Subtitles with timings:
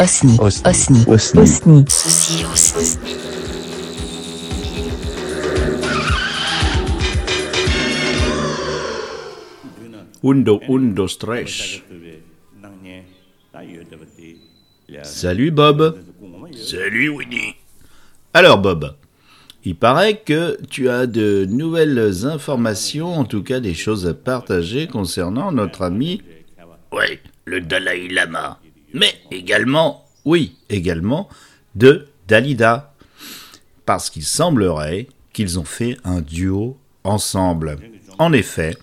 [0.00, 0.38] Osni.
[0.40, 1.04] Osni.
[1.06, 1.44] Osni.
[1.44, 1.84] Osni.
[2.52, 3.16] Osni.
[10.22, 11.82] Undo, undo, stress.
[15.02, 15.98] Salut Bob.
[16.54, 17.56] Salut Winnie.
[18.32, 18.94] Alors Bob,
[19.66, 24.86] il paraît que tu as de nouvelles informations, en tout cas des choses à partager
[24.86, 26.22] concernant notre ami.
[26.90, 28.58] Oui, le Dalai Lama.
[28.92, 31.28] Mais également, oui, également,
[31.74, 32.94] de Dalida.
[33.86, 37.78] Parce qu'il semblerait qu'ils ont fait un duo ensemble.
[38.18, 38.76] En effet,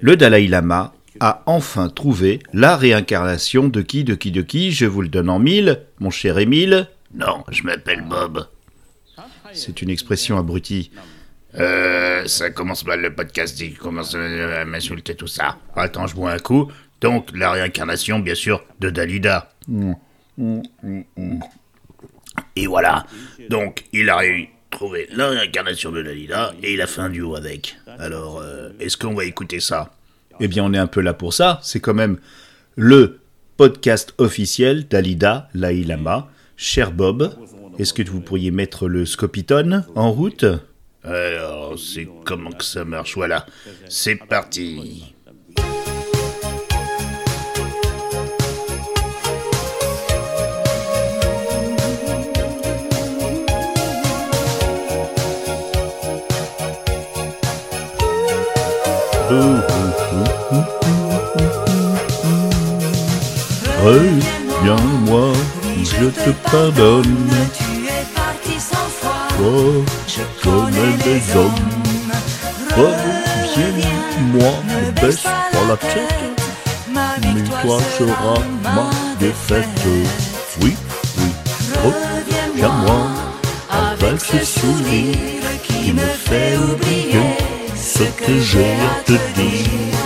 [0.00, 4.86] le Dalai Lama a enfin trouvé la réincarnation de qui, de qui, de qui Je
[4.86, 8.46] vous le donne en mille, mon cher Émile Non, je m'appelle Bob.
[9.52, 10.90] C'est une expression abrutie.
[11.54, 15.56] Euh, ça commence mal le podcast, il commence à m'insulter tout ça.
[15.74, 16.70] Attends, je bois un coup.
[17.00, 19.50] Donc, la réincarnation, bien sûr, de Dalida.
[22.56, 23.06] Et voilà.
[23.50, 24.20] Donc, il a
[24.70, 27.76] trouvé la réincarnation de Dalida et il a fait un duo avec.
[27.98, 29.94] Alors, euh, est-ce qu'on va écouter ça?
[30.40, 31.58] Eh bien, on est un peu là pour ça.
[31.62, 32.18] C'est quand même
[32.76, 33.20] le
[33.56, 36.28] podcast officiel d'Alida Lailama.
[36.56, 37.36] Cher Bob,
[37.78, 40.44] est-ce que vous pourriez mettre le Scopiton en route?
[41.04, 43.14] Alors, c'est comment que ça marche?
[43.14, 43.46] Voilà,
[43.88, 45.14] c'est parti.
[63.84, 65.32] Reviens-moi,
[65.84, 67.28] je te pardonne.
[69.42, 71.52] Oh, je connais des hommes.
[72.74, 76.40] Reviens-moi, ne baisse pas la tête.
[76.90, 78.90] Ma Mais toi sera ma
[79.20, 79.84] défaite.
[80.62, 80.74] Oui,
[81.18, 81.30] oui,
[81.84, 83.00] reviens-moi
[83.70, 87.57] avec ce sourire qui me fait oublier
[87.98, 89.98] ce que j'ai à te dire.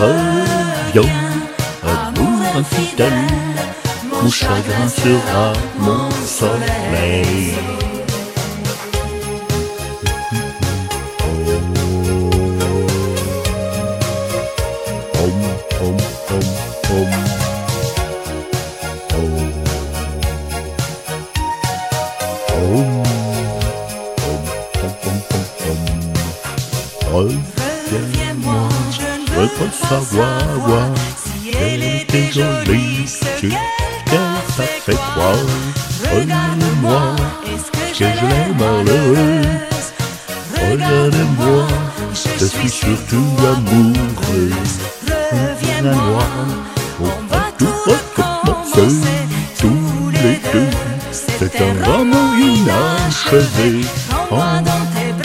[0.00, 1.30] Reviens,
[1.82, 3.26] amour infidèle,
[4.22, 7.54] mon chagrin sera mon soleil.
[27.12, 33.50] Reviens-moi, je veux pas savoir si elle était jolie, ce qu'elle
[34.06, 35.34] t'a fait croire.
[36.14, 37.16] Regarde-moi,
[37.46, 39.88] est-ce que je l'ai malheureuse?
[40.54, 41.66] Regarde-moi,
[42.38, 44.78] je suis surtout amoureuse.
[45.32, 46.28] Reviens à moi,
[47.00, 48.94] on va tout recommencer,
[49.58, 50.76] tous les deux.
[51.10, 53.84] C'est un amour inachevé.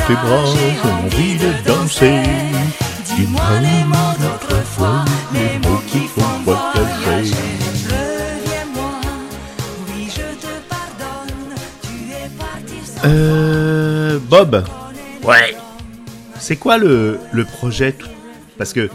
[0.08, 2.22] Tes bras, j'ai envie de danser.
[3.16, 7.34] Dis-moi les mots d'autrefois, les mots qui font voyager.
[7.90, 8.92] Reviens-moi,
[9.88, 11.56] oui je te pardonne.
[11.82, 14.20] Tu es parti sans Euh.
[14.30, 14.64] Bob
[15.24, 15.56] Ouais.
[16.40, 18.08] C'est quoi le, le projet tout-
[18.58, 18.90] Parce que.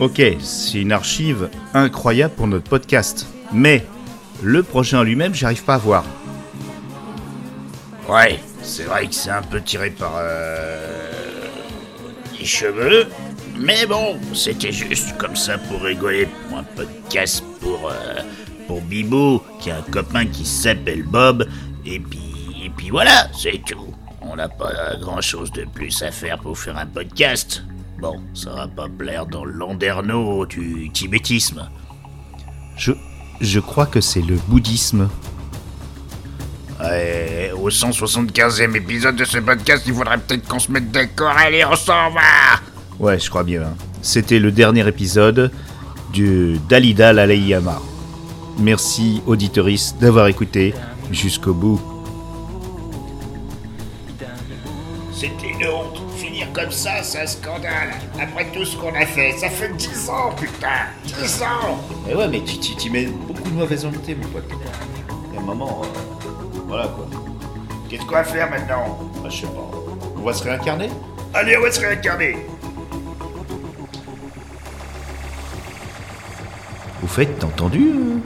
[0.00, 3.26] Ok, c'est une archive incroyable pour notre podcast.
[3.52, 3.84] Mais
[4.42, 6.04] le projet en lui-même, j'arrive pas à voir.
[8.08, 11.46] Ouais, c'est vrai que c'est un peu tiré par euh,
[12.38, 13.06] les cheveux.
[13.56, 18.20] Mais bon, c'était juste comme ça pour rigoler pour un podcast pour euh,
[18.66, 21.46] pour Bibou, qui a un copain qui s'appelle Bob.
[21.86, 22.20] Et puis
[22.64, 23.94] et puis voilà, c'est tout.
[24.22, 27.62] On n'a pas grand chose de plus à faire pour faire un podcast.
[28.00, 31.68] Bon, ça va pas plaire dans le landerneau du tibétisme.
[32.76, 32.92] Je
[33.40, 35.08] je crois que c'est le bouddhisme.
[36.84, 41.32] Ouais, au 175e épisode de ce podcast, il faudrait peut-être qu'on se mette d'accord.
[41.36, 42.60] Allez, on s'en va
[42.98, 43.74] Ouais, je crois bien.
[44.02, 45.50] C'était le dernier épisode
[46.12, 47.80] du Dalida Lalayama.
[48.58, 50.74] Merci, auditoris, d'avoir écouté
[51.10, 51.80] jusqu'au bout.
[55.12, 56.00] C'était une honte.
[56.16, 57.90] Finir comme ça, c'est un scandale.
[58.20, 62.28] Après tout ce qu'on a fait, ça fait 10 ans, putain 10 ans Mais ouais,
[62.28, 64.44] mais tu mets beaucoup de mauvaise volonté, mon pote.
[65.30, 66.13] Il y a un moment, euh,
[66.66, 67.06] voilà quoi.
[67.88, 69.70] Qu'est-ce qu'on va faire maintenant bah, Je sais pas.
[70.16, 70.90] On va se réincarner?
[71.32, 72.36] Allez, on va se réincarner
[77.02, 78.18] Au fait, t'as entendu euh?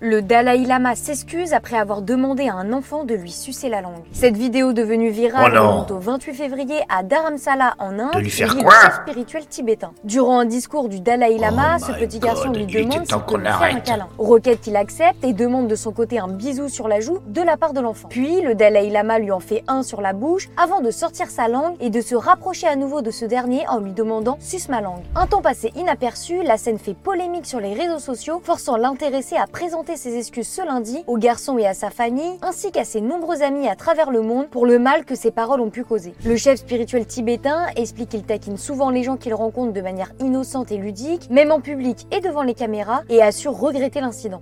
[0.00, 4.04] Le Dalai Lama s'excuse après avoir demandé à un enfant de lui sucer la langue.
[4.12, 8.30] Cette vidéo devenue virale Oh remonte au 28 février à Dharamsala en Inde, De lui
[8.30, 9.90] faire quoi spirituel tibétain.
[10.04, 13.36] Durant un discours du Dalai Lama, Oh ce my petit garçon lui demande s'il peut
[13.38, 14.06] lui faire un câlin.
[14.18, 17.56] Requête qu'il accepte et demande de son côté un bisou sur la joue de la
[17.56, 18.06] part de l'enfant.
[18.08, 21.48] Puis le Dalai Lama lui en fait un sur la bouche avant de sortir sa
[21.48, 24.80] langue et de se rapprocher à nouveau de ce dernier en lui demandant suce ma
[24.80, 25.02] langue.
[25.16, 29.48] Un temps passé inaperçu, la scène fait polémique sur les réseaux sociaux, forçant l'intéressé à
[29.48, 33.42] présenter ses excuses ce lundi au garçon et à sa famille, ainsi qu'à ses nombreux
[33.42, 36.14] amis à travers le monde pour le mal que ses paroles ont pu causer.
[36.24, 40.72] Le chef spirituel tibétain explique qu'il taquine souvent les gens qu'il rencontre de manière innocente
[40.72, 44.38] et ludique, même en public et devant les caméras, et assure regretter l'incident.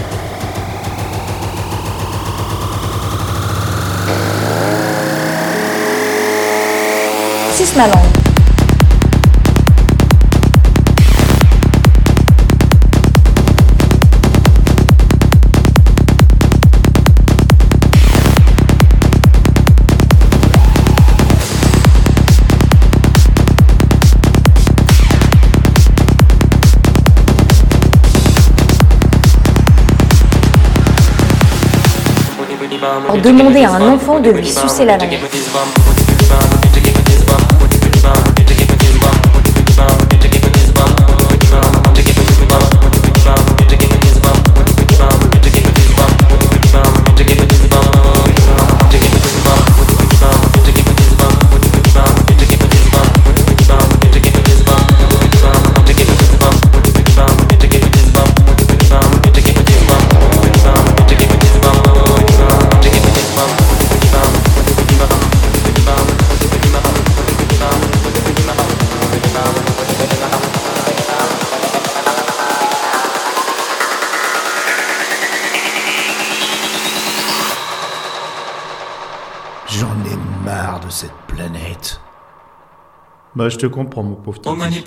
[33.06, 35.18] Pour demander à un enfant de lui sucer la langue.
[79.78, 82.00] J'en ai marre de cette planète.
[83.34, 84.86] Bah, je te comprends, mon pauvre Oh mani titi.